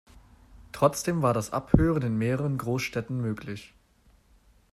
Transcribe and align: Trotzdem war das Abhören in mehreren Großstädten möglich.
Trotzdem 0.71 1.21
war 1.21 1.35
das 1.35 1.51
Abhören 1.53 2.01
in 2.01 2.17
mehreren 2.17 2.57
Großstädten 2.57 3.21
möglich. 3.21 3.75